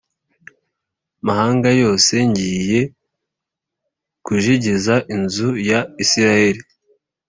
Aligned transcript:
mahanga 1.27 1.69
yose 1.81 2.13
ngiye 2.29 2.79
kujegeza 4.25 4.95
inzu 5.15 5.49
ya 5.69 5.79
israheli, 6.03 6.61